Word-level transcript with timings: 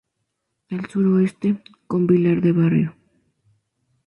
Al 0.71 0.89
suroeste, 0.89 1.61
con 1.85 2.07
Vilar 2.07 2.41
de 2.41 2.51
Barrio. 2.51 2.95